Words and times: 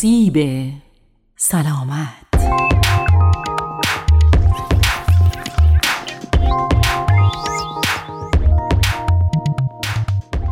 سیب 0.00 0.38
سلامت 1.36 2.08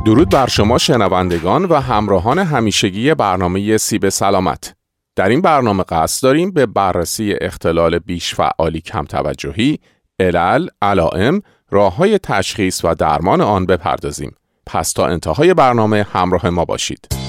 درود 0.07 0.31
بر 0.31 0.47
شما 0.47 0.79
شنوندگان 0.79 1.65
و 1.65 1.75
همراهان 1.75 2.39
همیشگی 2.39 3.15
برنامه 3.15 3.77
سیب 3.77 4.09
سلامت 4.09 4.75
در 5.17 5.29
این 5.29 5.41
برنامه 5.41 5.83
قصد 5.83 6.23
داریم 6.23 6.51
به 6.51 6.67
بررسی 6.67 7.35
اختلال 7.41 7.99
بیش 7.99 8.35
فعالی 8.35 8.81
کم 8.81 9.05
توجهی، 9.05 9.79
علل، 10.21 10.69
علائم، 10.83 11.43
راه 11.71 11.97
های 11.97 12.19
تشخیص 12.19 12.85
و 12.85 12.95
درمان 12.95 13.41
آن 13.41 13.67
بپردازیم. 13.67 14.35
پس 14.67 14.93
تا 14.93 15.07
انتهای 15.07 15.55
برنامه 15.55 16.07
همراه 16.13 16.51
ما 16.51 16.65
باشید. 16.65 17.26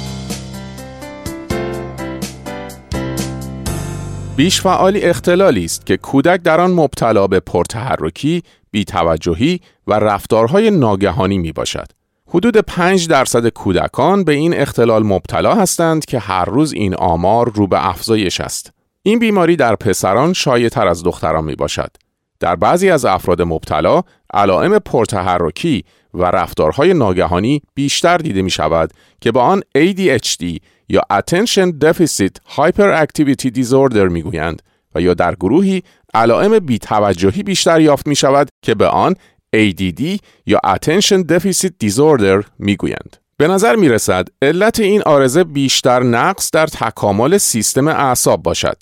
بیش 4.37 4.61
فعالی 4.61 5.01
اختلالی 5.01 5.65
است 5.65 5.85
که 5.85 5.97
کودک 5.97 6.41
در 6.41 6.61
آن 6.61 6.71
مبتلا 6.71 7.27
به 7.27 7.39
پرتحرکی، 7.39 8.43
بیتوجهی 8.71 9.59
و 9.87 9.93
رفتارهای 9.93 10.71
ناگهانی 10.71 11.37
می 11.37 11.51
باشد. 11.51 11.87
حدود 12.27 12.57
5 12.57 13.07
درصد 13.07 13.47
کودکان 13.47 14.23
به 14.23 14.31
این 14.31 14.53
اختلال 14.53 15.03
مبتلا 15.03 15.55
هستند 15.55 16.05
که 16.05 16.19
هر 16.19 16.45
روز 16.45 16.73
این 16.73 16.95
آمار 16.95 17.51
رو 17.55 17.67
به 17.67 17.87
افزایش 17.87 18.41
است. 18.41 18.71
این 19.03 19.19
بیماری 19.19 19.55
در 19.55 19.75
پسران 19.75 20.33
شایع 20.33 20.69
تر 20.69 20.87
از 20.87 21.03
دختران 21.03 21.43
می 21.43 21.55
باشد. 21.55 21.91
در 22.39 22.55
بعضی 22.55 22.89
از 22.89 23.05
افراد 23.05 23.41
مبتلا 23.41 24.01
علائم 24.33 24.79
پرتحرکی 24.79 25.83
و 26.13 26.23
رفتارهای 26.25 26.93
ناگهانی 26.93 27.61
بیشتر 27.75 28.17
دیده 28.17 28.41
می 28.41 28.49
شود 28.49 28.91
که 29.21 29.31
با 29.31 29.41
آن 29.41 29.61
ADHD 29.77 30.59
یا 30.89 31.01
Attention 31.13 31.71
Deficit 31.83 32.55
Hyperactivity 32.55 33.51
Disorder 33.55 34.11
می 34.11 34.21
گویند 34.21 34.61
و 34.95 35.01
یا 35.01 35.13
در 35.13 35.35
گروهی 35.35 35.83
علائم 36.13 36.59
بیتوجهی 36.59 37.43
بیشتر 37.43 37.81
یافت 37.81 38.07
می 38.07 38.15
شود 38.15 38.49
که 38.61 38.75
به 38.75 38.87
آن 38.87 39.15
ADD 39.55 40.19
یا 40.45 40.59
Attention 40.65 41.23
Deficit 41.31 41.71
Disorder 41.83 42.45
می‌گویند. 42.59 43.17
به 43.37 43.47
نظر 43.47 43.75
می 43.75 43.89
رسد 43.89 44.27
علت 44.41 44.79
این 44.79 45.01
آرزه 45.05 45.43
بیشتر 45.43 46.03
نقص 46.03 46.51
در 46.51 46.67
تکامل 46.67 47.37
سیستم 47.37 47.87
اعصاب 47.87 48.43
باشد. 48.43 48.77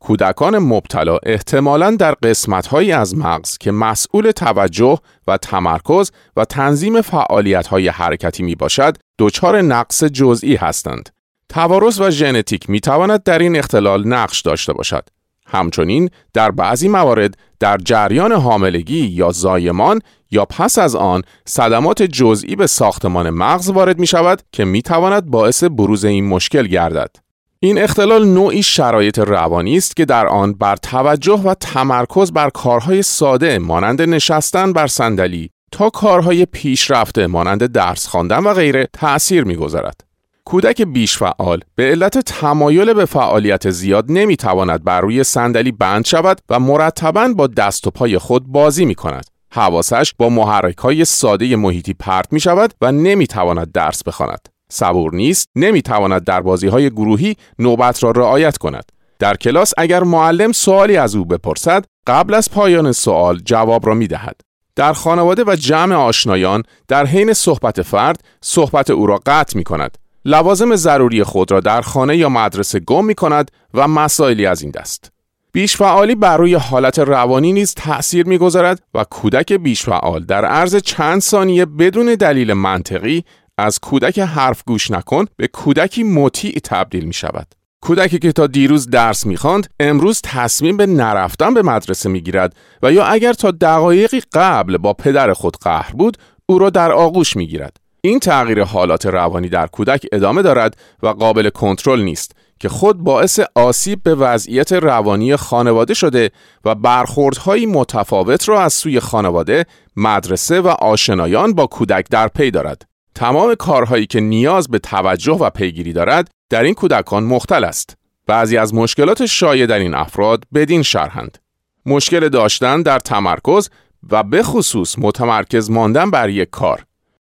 کودکان 0.00 0.58
مبتلا 0.58 1.18
احتمالاً 1.22 1.96
در 1.96 2.14
قسمتهایی 2.14 2.92
از 2.92 3.16
مغز 3.16 3.58
که 3.58 3.70
مسئول 3.70 4.30
توجه 4.30 4.98
و 5.26 5.36
تمرکز 5.36 6.10
و 6.36 6.44
تنظیم 6.44 7.00
فعالیت‌های 7.00 7.88
حرکتی 7.88 8.42
می 8.42 8.54
باشد، 8.54 8.96
دچار 9.18 9.62
نقص 9.62 10.04
جزئی 10.04 10.56
هستند. 10.56 11.08
توارث 11.48 12.00
و 12.00 12.10
ژنتیک 12.10 12.70
می 12.70 12.80
تواند 12.80 13.22
در 13.22 13.38
این 13.38 13.56
اختلال 13.56 14.08
نقش 14.08 14.40
داشته 14.40 14.72
باشد. 14.72 15.08
همچنین 15.46 16.10
در 16.34 16.50
بعضی 16.50 16.88
موارد 16.88 17.34
در 17.60 17.76
جریان 17.76 18.32
حاملگی 18.32 19.06
یا 19.06 19.30
زایمان 19.30 20.00
یا 20.30 20.44
پس 20.44 20.78
از 20.78 20.96
آن 20.96 21.22
صدمات 21.44 22.02
جزئی 22.02 22.56
به 22.56 22.66
ساختمان 22.66 23.30
مغز 23.30 23.70
وارد 23.70 23.98
می 23.98 24.06
شود 24.06 24.42
که 24.52 24.64
می 24.64 24.82
تواند 24.82 25.26
باعث 25.26 25.64
بروز 25.64 26.04
این 26.04 26.28
مشکل 26.28 26.66
گردد. 26.66 27.16
این 27.60 27.78
اختلال 27.78 28.28
نوعی 28.28 28.62
شرایط 28.62 29.18
روانی 29.18 29.76
است 29.76 29.96
که 29.96 30.04
در 30.04 30.26
آن 30.26 30.52
بر 30.52 30.76
توجه 30.76 31.40
و 31.44 31.54
تمرکز 31.54 32.32
بر 32.32 32.50
کارهای 32.50 33.02
ساده 33.02 33.58
مانند 33.58 34.02
نشستن 34.02 34.72
بر 34.72 34.86
صندلی 34.86 35.50
تا 35.72 35.90
کارهای 35.90 36.46
پیشرفته 36.46 37.26
مانند 37.26 37.66
درس 37.66 38.06
خواندن 38.06 38.38
و 38.38 38.54
غیره 38.54 38.88
تأثیر 38.92 39.44
می‌گذارد. 39.44 40.07
کودک 40.48 40.82
بیش 40.82 41.18
فعال 41.18 41.60
به 41.74 41.90
علت 41.90 42.18
تمایل 42.18 42.92
به 42.92 43.04
فعالیت 43.04 43.70
زیاد 43.70 44.04
نمی‌تواند 44.08 44.84
بر 44.84 45.00
روی 45.00 45.24
صندلی 45.24 45.72
بند 45.72 46.04
شود 46.04 46.40
و 46.48 46.60
مرتبا 46.60 47.28
با 47.36 47.46
دست 47.46 47.86
و 47.86 47.90
پای 47.90 48.18
خود 48.18 48.46
بازی 48.46 48.84
می 48.84 48.94
کند. 48.94 49.26
حواسش 49.52 50.14
با 50.18 50.28
محرک 50.28 50.78
های 50.78 51.04
ساده 51.04 51.56
محیطی 51.56 51.94
پرت 51.94 52.32
می 52.32 52.40
شود 52.40 52.74
و 52.80 52.92
نمی‌تواند 52.92 53.72
درس 53.72 54.02
بخواند. 54.02 54.48
صبور 54.70 55.14
نیست، 55.14 55.48
نمی‌تواند 55.56 56.24
در 56.24 56.40
بازی 56.40 56.68
های 56.68 56.90
گروهی 56.90 57.36
نوبت 57.58 58.02
را 58.02 58.10
رعایت 58.10 58.58
کند. 58.58 58.92
در 59.18 59.36
کلاس 59.36 59.72
اگر 59.78 60.02
معلم 60.02 60.52
سوالی 60.52 60.96
از 60.96 61.16
او 61.16 61.24
بپرسد، 61.24 61.84
قبل 62.06 62.34
از 62.34 62.50
پایان 62.50 62.92
سوال 62.92 63.38
جواب 63.44 63.86
را 63.86 63.94
می 63.94 64.06
دهد. 64.06 64.40
در 64.76 64.92
خانواده 64.92 65.44
و 65.46 65.56
جمع 65.56 65.94
آشنایان 65.94 66.62
در 66.88 67.06
حین 67.06 67.32
صحبت 67.32 67.82
فرد 67.82 68.24
صحبت 68.42 68.90
او 68.90 69.06
را 69.06 69.20
قطع 69.26 69.58
می 69.58 69.64
کند 69.64 69.98
لوازم 70.24 70.76
ضروری 70.76 71.22
خود 71.24 71.52
را 71.52 71.60
در 71.60 71.80
خانه 71.80 72.16
یا 72.16 72.28
مدرسه 72.28 72.80
گم 72.80 73.04
می 73.04 73.14
کند 73.14 73.50
و 73.74 73.88
مسائلی 73.88 74.46
از 74.46 74.62
این 74.62 74.70
دست. 74.70 75.12
بیش 75.52 75.76
فعالی 75.76 76.14
بر 76.14 76.36
روی 76.36 76.54
حالت 76.54 76.98
روانی 76.98 77.52
نیز 77.52 77.74
تأثیر 77.74 78.26
می‌گذارد 78.26 78.82
و 78.94 79.04
کودک 79.04 79.52
بیش 79.52 79.82
فعال 79.82 80.24
در 80.24 80.44
عرض 80.44 80.76
چند 80.76 81.20
ثانیه 81.20 81.64
بدون 81.64 82.14
دلیل 82.14 82.52
منطقی 82.52 83.24
از 83.58 83.78
کودک 83.78 84.18
حرف 84.18 84.62
گوش 84.66 84.90
نکن 84.90 85.24
به 85.36 85.46
کودکی 85.46 86.02
مطیع 86.02 86.58
تبدیل 86.64 87.04
می 87.04 87.12
شود. 87.12 87.46
کودکی 87.80 88.18
که 88.18 88.32
تا 88.32 88.46
دیروز 88.46 88.90
درس 88.90 89.26
می‌خواند 89.26 89.66
امروز 89.80 90.20
تصمیم 90.24 90.76
به 90.76 90.86
نرفتن 90.86 91.54
به 91.54 91.62
مدرسه 91.62 92.08
می‌گیرد 92.08 92.56
و 92.82 92.92
یا 92.92 93.04
اگر 93.04 93.32
تا 93.32 93.50
دقایقی 93.50 94.22
قبل 94.32 94.76
با 94.76 94.92
پدر 94.92 95.32
خود 95.32 95.56
قهر 95.56 95.92
بود 95.92 96.16
او 96.46 96.58
را 96.58 96.70
در 96.70 96.92
آغوش 96.92 97.36
می‌گیرد 97.36 97.76
این 98.08 98.18
تغییر 98.18 98.64
حالات 98.64 99.06
روانی 99.06 99.48
در 99.48 99.66
کودک 99.66 100.06
ادامه 100.12 100.42
دارد 100.42 100.76
و 101.02 101.08
قابل 101.08 101.50
کنترل 101.50 102.02
نیست 102.02 102.32
که 102.60 102.68
خود 102.68 102.98
باعث 102.98 103.40
آسیب 103.54 104.02
به 104.02 104.14
وضعیت 104.14 104.72
روانی 104.72 105.36
خانواده 105.36 105.94
شده 105.94 106.30
و 106.64 106.74
برخوردهایی 106.74 107.66
متفاوت 107.66 108.48
را 108.48 108.62
از 108.62 108.72
سوی 108.72 109.00
خانواده، 109.00 109.66
مدرسه 109.96 110.60
و 110.60 110.68
آشنایان 110.68 111.52
با 111.52 111.66
کودک 111.66 112.06
در 112.10 112.28
پی 112.28 112.50
دارد. 112.50 112.82
تمام 113.14 113.54
کارهایی 113.54 114.06
که 114.06 114.20
نیاز 114.20 114.68
به 114.68 114.78
توجه 114.78 115.32
و 115.32 115.50
پیگیری 115.50 115.92
دارد 115.92 116.30
در 116.50 116.62
این 116.62 116.74
کودکان 116.74 117.24
مختل 117.24 117.64
است. 117.64 117.96
بعضی 118.26 118.56
از 118.56 118.74
مشکلات 118.74 119.26
شایع 119.26 119.66
در 119.66 119.78
این 119.78 119.94
افراد 119.94 120.44
بدین 120.54 120.82
شرحند. 120.82 121.38
مشکل 121.86 122.28
داشتن 122.28 122.82
در 122.82 122.98
تمرکز 122.98 123.70
و 124.10 124.22
به 124.22 124.42
خصوص 124.42 124.98
متمرکز 124.98 125.70
ماندن 125.70 126.10
بر 126.10 126.28
یک 126.28 126.50
کار 126.50 126.87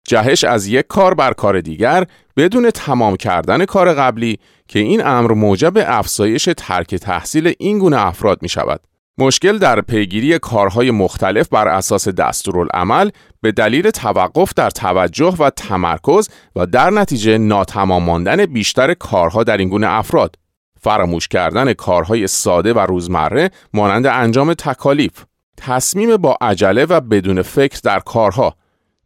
جهش 0.10 0.44
از 0.44 0.68
یک 0.68 0.88
کار 0.88 1.14
بر 1.14 1.34
کار 1.34 1.62
دیگر 1.62 2.06
بدون 2.38 2.72
تمام 2.72 3.16
کردن 3.16 3.66
کار 3.66 3.94
قبلی 3.94 4.40
که 4.68 4.80
این 4.80 5.08
امر 5.08 5.32
موجب 5.32 5.74
افزایش 5.78 6.50
ترک 6.58 6.96
تحصیل 6.96 7.54
این 7.60 7.80
گونه 7.80 8.06
افراد 8.06 8.42
می 8.42 8.50
شود. 8.50 8.82
مشکل 9.18 9.58
در 9.58 9.82
پیگیری 9.82 10.40
کارهای 10.40 10.92
مختلف 10.92 11.50
بر 11.50 11.68
اساس 11.68 12.08
دستورالعمل 12.08 13.10
به 13.42 13.52
دلیل 13.52 13.90
توقف 13.90 14.54
در 14.56 14.70
توجه 14.70 15.36
و 15.40 15.50
تمرکز 15.50 16.30
و 16.56 16.66
در 16.66 16.90
نتیجه 16.90 17.38
ناتمام 17.38 18.04
ماندن 18.04 18.46
بیشتر 18.46 18.94
کارها 18.94 19.44
در 19.44 19.58
این 19.58 19.70
گونه 19.70 19.88
افراد 19.88 20.36
فراموش 20.82 21.28
کردن 21.28 21.74
کارهای 21.74 22.28
ساده 22.28 22.74
و 22.74 22.80
روزمره 22.80 23.52
مانند 23.74 24.06
انجام 24.06 24.54
تکالیف 24.54 25.26
تصمیم 25.58 26.18
با 26.18 26.38
عجله 26.42 26.86
و 26.86 27.02
بدون 27.02 27.42
فکر 27.42 27.80
در 27.84 28.00
کارها 28.00 28.56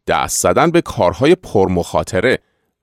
دست 0.06 0.42
زدن 0.42 0.70
به 0.70 0.80
کارهای 0.80 1.34
پرمخاطره 1.34 2.38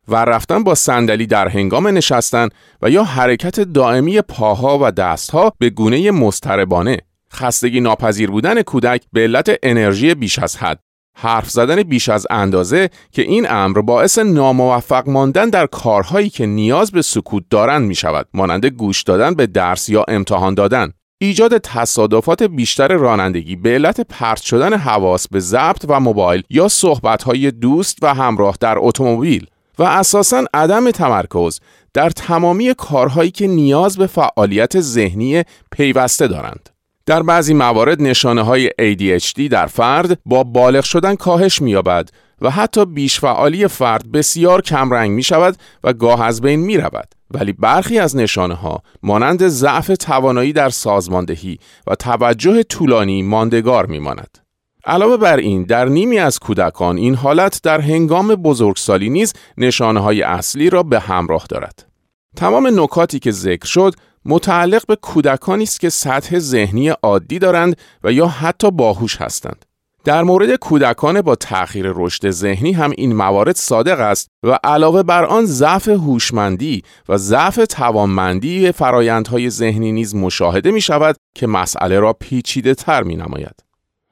و 0.08 0.16
رفتن 0.16 0.64
با 0.64 0.76
صندلی 0.76 1.28
در 1.28 1.48
هنگام 1.48 1.88
نشستن 1.88 2.50
و 2.82 2.90
یا 2.90 3.04
حرکت 3.04 3.60
دائمی 3.60 4.22
پاها 4.22 4.80
و 4.82 4.92
دستها 4.92 5.54
به 5.60 5.70
گونه 5.70 6.12
مستربانه 6.12 6.98
خستگی 7.34 7.80
ناپذیر 7.80 8.32
بودن 8.32 8.62
کودک 8.62 9.04
به 9.14 9.22
علت 9.22 9.58
انرژی 9.64 10.14
بیش 10.14 10.40
از 10.40 10.58
حد. 10.58 10.80
حرف 11.18 11.50
زدن 11.50 11.84
بیش 11.84 12.10
از 12.10 12.28
اندازه 12.30 12.90
که 13.12 13.22
این 13.22 13.48
امر 13.50 13.82
باعث 13.82 14.20
ناموفق 14.20 15.10
ماندن 15.10 15.50
در 15.50 15.66
کارهایی 15.66 16.30
که 16.30 16.46
نیاز 16.46 16.92
به 16.92 17.02
سکوت 17.02 17.44
دارند 17.50 17.88
می 17.88 17.96
شود 17.96 18.28
مانند 18.34 18.66
گوش 18.66 19.04
دادن 19.04 19.34
به 19.34 19.48
درس 19.48 19.90
یا 19.90 20.06
امتحان 20.08 20.54
دادن. 20.54 20.94
ایجاد 21.24 21.58
تصادفات 21.58 22.44
بیشتر 22.44 22.88
رانندگی 22.88 23.56
به 23.56 23.70
علت 23.70 24.02
پرت 24.02 24.42
شدن 24.42 24.74
حواس 24.74 25.28
به 25.28 25.40
ضبط 25.40 25.86
و 25.88 26.00
موبایل 26.00 26.44
یا 26.50 26.68
صحبت‌های 26.68 27.52
دوست 27.52 27.98
و 28.02 28.14
همراه 28.14 28.58
در 28.60 28.76
اتومبیل 28.80 29.48
و 29.80 29.84
اساساً 29.84 30.46
عدم 30.54 30.92
تمرکز 30.92 31.60
در 31.94 32.10
تمامی 32.10 32.74
کارهایی 32.74 33.32
که 33.32 33.48
نیاز 33.48 33.98
به 33.98 34.08
فعالیت 34.08 34.80
ذهنی 34.80 35.44
پیوسته 35.72 36.28
دارند. 36.28 36.70
در 37.06 37.24
بعضی 37.24 37.54
موارد 37.54 38.02
نشانه 38.02 38.42
های 38.42 38.70
ADHD 38.70 39.42
در 39.52 39.68
فرد 39.68 40.20
با 40.26 40.44
بالغ 40.44 40.84
شدن 40.84 41.16
کاهش 41.16 41.62
می‌یابد 41.62 42.10
و 42.42 42.50
حتی 42.50 42.86
بیش 42.86 43.20
فعالی 43.20 43.68
فرد 43.68 44.12
بسیار 44.12 44.62
کمرنگ 44.62 45.12
می 45.12 45.24
شود 45.24 45.56
و 45.84 45.94
گاه 45.94 46.22
از 46.22 46.42
بین 46.42 46.60
می 46.60 46.78
رود. 46.78 47.16
ولی 47.34 47.54
برخی 47.54 48.00
از 48.00 48.16
نشانه 48.16 48.54
ها 48.54 48.84
مانند 49.04 49.48
ضعف 49.48 49.88
توانایی 49.88 50.54
در 50.54 50.70
سازماندهی 50.70 51.58
و 51.88 51.96
توجه 51.96 52.64
طولانی 52.64 53.24
ماندگار 53.24 53.86
می 53.86 54.00
ماند. 54.00 54.38
علاوه 54.86 55.18
بر 55.18 55.38
این 55.38 55.64
در 55.64 55.86
نیمی 55.86 56.20
از 56.20 56.40
کودکان 56.40 56.98
این 56.98 57.16
حالت 57.16 57.60
در 57.64 57.82
هنگام 57.82 58.36
بزرگسالی 58.36 59.10
نیز 59.10 59.34
نشانه 59.58 60.00
های 60.00 60.22
اصلی 60.22 60.70
را 60.70 60.84
به 60.84 61.00
همراه 61.00 61.46
دارد. 61.50 61.88
تمام 62.36 62.80
نکاتی 62.80 63.20
که 63.20 63.32
ذکر 63.32 63.66
شد 63.66 63.94
متعلق 64.26 64.86
به 64.86 64.96
کودکانی 64.96 65.64
است 65.64 65.80
که 65.80 65.90
سطح 65.90 66.40
ذهنی 66.40 66.90
عادی 66.90 67.40
دارند 67.40 67.78
و 68.04 68.12
یا 68.12 68.28
حتی 68.28 68.72
باهوش 68.72 69.22
هستند. 69.22 69.66
در 70.04 70.24
مورد 70.24 70.56
کودکان 70.56 71.22
با 71.22 71.36
تأخیر 71.36 71.92
رشد 71.96 72.30
ذهنی 72.30 72.72
هم 72.72 72.92
این 72.98 73.16
موارد 73.16 73.56
صادق 73.56 74.00
است 74.00 74.28
و 74.44 74.60
علاوه 74.64 75.04
بر 75.04 75.26
آن 75.26 75.46
ضعف 75.46 75.88
هوشمندی 75.88 76.84
و 77.10 77.18
ضعف 77.18 77.56
توانمندی 77.70 78.72
فرایندهای 78.72 79.50
ذهنی 79.50 79.92
نیز 79.92 80.16
مشاهده 80.16 80.72
می 80.72 80.82
شود 80.82 81.16
که 81.36 81.48
مسئله 81.48 82.00
را 82.00 82.14
پیچیده 82.14 82.76
تر 82.76 83.04
می 83.04 83.16
نماید. 83.16 83.71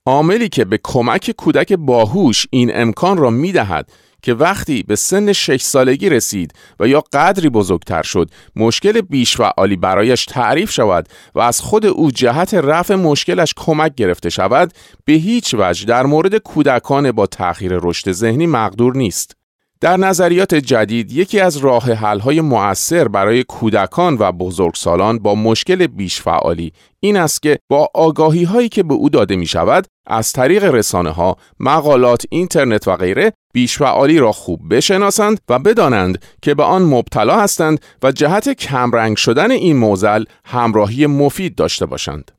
عاملی 0.09 0.50
که 0.50 0.65
به 0.65 0.79
کمک 0.83 1.31
کودک 1.31 1.73
باهوش 1.73 2.45
این 2.50 2.71
امکان 2.73 3.17
را 3.17 3.29
می 3.29 3.51
دهد 3.51 3.91
که 4.21 4.33
وقتی 4.33 4.83
به 4.83 4.95
سن 4.95 5.33
6 5.33 5.61
سالگی 5.61 6.09
رسید 6.09 6.53
و 6.79 6.88
یا 6.88 7.03
قدری 7.13 7.50
بزرگتر 7.50 8.01
شد 8.01 8.29
مشکل 8.56 9.01
بیش 9.01 9.38
فعالی 9.38 9.75
برایش 9.75 10.25
تعریف 10.25 10.71
شود 10.71 11.09
و 11.35 11.39
از 11.39 11.61
خود 11.61 11.85
او 11.85 12.11
جهت 12.11 12.53
رفع 12.53 12.95
مشکلش 12.95 13.53
کمک 13.57 13.95
گرفته 13.95 14.29
شود 14.29 14.73
به 15.06 15.13
هیچ 15.13 15.56
وجه 15.57 15.85
در 15.85 16.06
مورد 16.06 16.35
کودکان 16.35 17.12
با 17.12 17.25
تأخیر 17.25 17.71
رشد 17.81 18.12
ذهنی 18.12 18.47
مقدور 18.47 18.97
نیست. 18.97 19.38
در 19.81 19.97
نظریات 19.97 20.55
جدید 20.55 21.11
یکی 21.11 21.39
از 21.39 21.57
راه 21.57 21.93
های 21.93 22.41
مؤثر 22.41 23.07
برای 23.07 23.43
کودکان 23.43 24.17
و 24.19 24.31
بزرگسالان 24.31 25.19
با 25.19 25.35
مشکل 25.35 25.87
بیش 25.87 26.21
فعالی 26.21 26.73
این 26.99 27.17
است 27.17 27.41
که 27.41 27.59
با 27.69 27.89
آگاهی 27.93 28.43
هایی 28.43 28.69
که 28.69 28.83
به 28.83 28.93
او 28.93 29.09
داده 29.09 29.35
می 29.35 29.45
شود 29.45 29.87
از 30.07 30.33
طریق 30.33 30.63
رسانه 30.63 31.09
ها، 31.09 31.37
مقالات، 31.59 32.25
اینترنت 32.29 32.87
و 32.87 32.95
غیره 32.95 33.33
بیش 33.53 33.77
فعالی 33.77 34.19
را 34.19 34.31
خوب 34.31 34.75
بشناسند 34.75 35.39
و 35.49 35.59
بدانند 35.59 36.25
که 36.41 36.53
به 36.53 36.63
آن 36.63 36.81
مبتلا 36.81 37.39
هستند 37.39 37.79
و 38.03 38.11
جهت 38.11 38.49
کمرنگ 38.49 39.17
شدن 39.17 39.51
این 39.51 39.77
موزل 39.77 40.23
همراهی 40.45 41.05
مفید 41.05 41.55
داشته 41.55 41.85
باشند. 41.85 42.38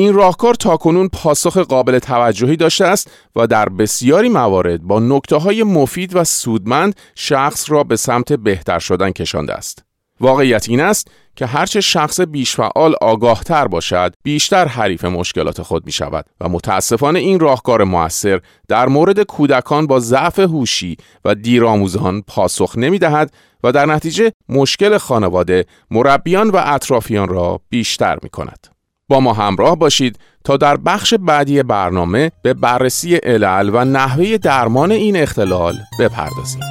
این 0.00 0.14
راهکار 0.14 0.54
تاکنون 0.54 1.08
پاسخ 1.08 1.56
قابل 1.56 1.98
توجهی 1.98 2.56
داشته 2.56 2.84
است 2.84 3.10
و 3.36 3.46
در 3.46 3.68
بسیاری 3.68 4.28
موارد 4.28 4.82
با 4.82 5.00
نکته 5.00 5.36
های 5.36 5.62
مفید 5.62 6.16
و 6.16 6.24
سودمند 6.24 6.96
شخص 7.14 7.70
را 7.70 7.84
به 7.84 7.96
سمت 7.96 8.32
بهتر 8.32 8.78
شدن 8.78 9.10
کشانده 9.10 9.54
است. 9.54 9.84
واقعیت 10.20 10.68
این 10.68 10.80
است 10.80 11.08
که 11.36 11.46
هرچه 11.46 11.80
شخص 11.80 12.20
بیشفعال 12.20 12.94
آگاهتر 13.00 13.68
باشد 13.68 14.14
بیشتر 14.22 14.68
حریف 14.68 15.04
مشکلات 15.04 15.62
خود 15.62 15.86
می 15.86 15.92
شود 15.92 16.26
و 16.40 16.48
متاسفانه 16.48 17.18
این 17.18 17.40
راهکار 17.40 17.84
موثر 17.84 18.40
در 18.68 18.88
مورد 18.88 19.22
کودکان 19.22 19.86
با 19.86 20.00
ضعف 20.00 20.38
هوشی 20.38 20.96
و 21.24 21.34
دیرآموزان 21.34 22.22
پاسخ 22.22 22.78
نمی 22.78 22.98
دهد 22.98 23.32
و 23.64 23.72
در 23.72 23.86
نتیجه 23.86 24.32
مشکل 24.48 24.98
خانواده 24.98 25.64
مربیان 25.90 26.50
و 26.50 26.62
اطرافیان 26.64 27.28
را 27.28 27.60
بیشتر 27.68 28.18
می 28.22 28.28
کند. 28.28 28.79
با 29.10 29.20
ما 29.20 29.32
همراه 29.32 29.76
باشید 29.76 30.18
تا 30.44 30.56
در 30.56 30.76
بخش 30.76 31.14
بعدی 31.14 31.62
برنامه 31.62 32.32
به 32.42 32.54
بررسی 32.54 33.16
علل 33.16 33.70
و 33.74 33.84
نحوه 33.84 34.38
درمان 34.38 34.92
این 34.92 35.16
اختلال 35.16 35.74
بپردازیم. 36.00 36.62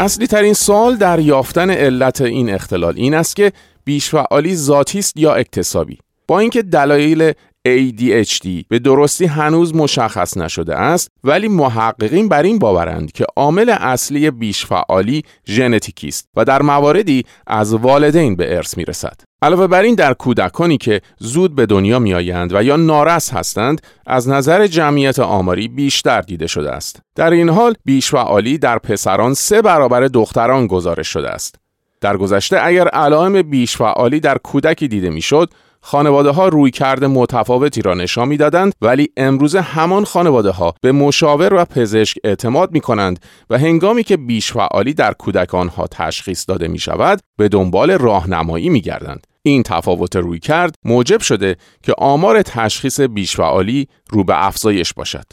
اصلی 0.00 0.26
ترین 0.26 0.52
سوال 0.52 0.96
در 0.96 1.18
یافتن 1.18 1.70
علت 1.70 2.20
این 2.20 2.50
اختلال 2.50 2.94
این 2.96 3.14
است 3.14 3.36
که 3.36 3.52
بیشفعالی 3.84 4.56
ذاتی 4.56 4.98
است 4.98 5.16
یا 5.16 5.34
اکتسابی؟ 5.34 5.98
با 6.28 6.38
اینکه 6.38 6.62
دلایل 6.62 7.32
ADHD 7.68 8.48
به 8.68 8.78
درستی 8.78 9.26
هنوز 9.26 9.74
مشخص 9.74 10.36
نشده 10.36 10.76
است 10.76 11.08
ولی 11.24 11.48
محققین 11.48 12.28
بر 12.28 12.42
این 12.42 12.58
باورند 12.58 13.12
که 13.12 13.24
عامل 13.36 13.70
اصلی 13.70 14.30
بیشفعالی 14.30 15.22
ژنتیکی 15.48 16.08
است 16.08 16.28
و 16.36 16.44
در 16.44 16.62
مواردی 16.62 17.24
از 17.46 17.74
والدین 17.74 18.36
به 18.36 18.56
ارث 18.56 18.76
می‌رسد. 18.76 19.29
علاوه 19.42 19.66
بر 19.66 19.82
این 19.82 19.94
در 19.94 20.14
کودکانی 20.14 20.78
که 20.78 21.00
زود 21.18 21.54
به 21.54 21.66
دنیا 21.66 21.98
میآیند 21.98 22.54
و 22.54 22.62
یا 22.62 22.76
نارس 22.76 23.32
هستند 23.32 23.80
از 24.06 24.28
نظر 24.28 24.66
جمعیت 24.66 25.18
آماری 25.18 25.68
بیشتر 25.68 26.20
دیده 26.20 26.46
شده 26.46 26.70
است 26.70 27.00
در 27.14 27.30
این 27.30 27.48
حال 27.48 27.74
بیشفعالی 27.84 28.58
در 28.58 28.78
پسران 28.78 29.34
سه 29.34 29.62
برابر 29.62 30.00
دختران 30.00 30.66
گزارش 30.66 31.08
شده 31.08 31.28
است 31.28 31.54
در 32.00 32.16
گذشته 32.16 32.58
اگر 32.62 32.88
علائم 32.88 33.42
بیشفعالی 33.42 34.20
در 34.20 34.38
کودکی 34.38 34.88
دیده 34.88 35.10
می‌شد 35.10 35.50
خانواده 35.80 36.30
ها 36.30 36.48
روی 36.48 36.70
کرده 36.70 37.06
متفاوتی 37.06 37.82
را 37.82 37.94
نشان 37.94 38.28
می‌دادند 38.28 38.72
ولی 38.82 39.08
امروز 39.16 39.56
همان 39.56 40.04
خانواده 40.04 40.50
ها 40.50 40.74
به 40.80 40.92
مشاور 40.92 41.54
و 41.54 41.64
پزشک 41.64 42.18
اعتماد 42.24 42.72
می 42.72 42.80
کنند 42.80 43.20
و 43.50 43.58
هنگامی 43.58 44.02
که 44.02 44.16
بیش 44.16 44.52
فعالی 44.52 44.94
در 44.94 45.12
کودکان 45.12 45.68
ها 45.68 45.86
تشخیص 45.86 46.44
داده 46.48 46.68
می 46.68 46.78
شود 46.78 47.20
به 47.38 47.48
دنبال 47.48 47.90
راهنمایی 47.90 48.68
می 48.68 48.80
گردند. 48.80 49.26
این 49.42 49.62
تفاوت 49.62 50.16
روی 50.16 50.38
کرد 50.38 50.74
موجب 50.84 51.20
شده 51.20 51.56
که 51.82 51.94
آمار 51.98 52.42
تشخیص 52.42 53.00
بیشفعالی 53.00 53.88
رو 54.10 54.24
به 54.24 54.46
افزایش 54.46 54.92
باشد. 54.92 55.24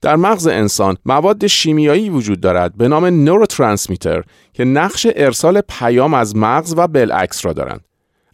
در 0.00 0.16
مغز 0.16 0.46
انسان 0.46 0.96
مواد 1.04 1.46
شیمیایی 1.46 2.10
وجود 2.10 2.40
دارد 2.40 2.76
به 2.76 2.88
نام 2.88 3.04
نوروترانسمیتر 3.04 4.22
که 4.52 4.64
نقش 4.64 5.06
ارسال 5.16 5.60
پیام 5.60 6.14
از 6.14 6.36
مغز 6.36 6.74
و 6.76 6.86
بالعکس 6.86 7.46
را 7.46 7.52
دارند. 7.52 7.84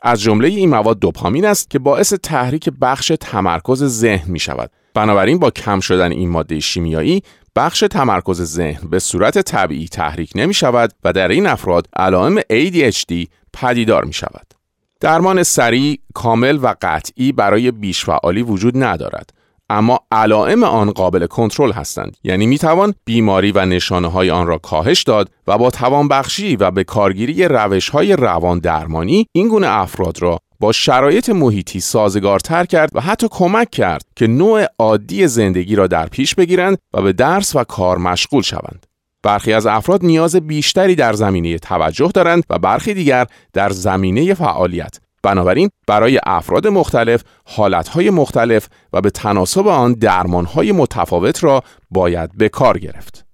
از 0.02 0.22
جمله 0.22 0.48
این 0.48 0.68
مواد 0.68 0.98
دوپامین 0.98 1.44
است 1.44 1.70
که 1.70 1.78
باعث 1.78 2.12
تحریک 2.12 2.70
بخش 2.80 3.12
تمرکز 3.20 3.84
ذهن 3.84 4.30
می 4.30 4.38
شود. 4.38 4.70
بنابراین 4.94 5.38
با 5.38 5.50
کم 5.50 5.80
شدن 5.80 6.12
این 6.12 6.28
ماده 6.28 6.60
شیمیایی 6.60 7.22
بخش 7.56 7.84
تمرکز 7.90 8.42
ذهن 8.42 8.88
به 8.88 8.98
صورت 8.98 9.38
طبیعی 9.38 9.88
تحریک 9.88 10.32
نمی 10.34 10.54
شود 10.54 10.92
و 11.04 11.12
در 11.12 11.28
این 11.28 11.46
افراد 11.46 11.87
علائم 11.96 12.40
ADHD 12.40 13.26
پدیدار 13.52 14.04
می 14.04 14.12
شود. 14.12 14.57
درمان 15.00 15.43
سریع، 15.43 15.99
کامل 16.14 16.59
و 16.62 16.75
قطعی 16.83 17.33
برای 17.33 17.71
بیشفعالی 17.71 18.43
وجود 18.43 18.83
ندارد. 18.83 19.31
اما 19.71 20.00
علائم 20.12 20.64
آن 20.64 20.90
قابل 20.90 21.26
کنترل 21.26 21.73
هستند 21.73 22.17
یعنی 22.25 22.47
می 22.47 22.59
توان 22.59 22.95
بیماری 23.05 23.52
و 23.52 23.64
نشانه 23.64 24.09
های 24.09 24.31
آن 24.31 24.47
را 24.47 24.59
کاهش 24.59 25.02
داد 25.02 25.31
و 25.47 25.59
با 25.59 25.71
توانبخشی 25.71 26.57
و 26.57 26.71
به 26.71 26.85
کارگیری 26.85 27.45
روش 27.45 27.88
های 27.88 28.17
روان 28.17 28.59
درمانی 28.59 29.26
این 29.33 29.49
گونه 29.49 29.67
افراد 29.71 30.23
را 30.23 30.38
با 30.61 30.73
شرایط 30.73 31.31
محیطی 31.31 31.81
سازگارتر 31.81 32.64
کرد 32.64 32.90
و 32.95 33.00
حتی 33.00 33.28
کمک 33.31 33.71
کرد 33.71 34.02
که 34.17 34.26
نوع 34.26 34.67
عادی 34.78 35.26
زندگی 35.26 35.76
را 35.76 35.87
در 35.87 36.07
پیش 36.07 36.35
بگیرند 36.35 36.78
و 36.95 37.02
به 37.02 37.12
درس 37.12 37.57
و 37.57 37.64
کار 37.64 37.99
مشغول 37.99 38.43
شوند. 38.43 38.87
برخی 39.22 39.52
از 39.52 39.66
افراد 39.66 40.04
نیاز 40.04 40.37
بیشتری 40.37 40.94
در 40.94 41.12
زمینه 41.12 41.58
توجه 41.58 42.10
دارند 42.14 42.42
و 42.50 42.58
برخی 42.58 42.94
دیگر 42.94 43.26
در 43.52 43.70
زمینه 43.70 44.34
فعالیت 44.34 45.00
بنابراین 45.22 45.70
برای 45.87 46.20
افراد 46.26 46.66
مختلف 46.66 47.22
حالتهای 47.44 48.10
مختلف 48.10 48.68
و 48.92 49.00
به 49.00 49.10
تناسب 49.10 49.66
آن 49.66 49.92
درمانهای 49.92 50.72
متفاوت 50.72 51.44
را 51.44 51.62
باید 51.90 52.38
به 52.38 52.48
کار 52.48 52.78
گرفت. 52.78 53.27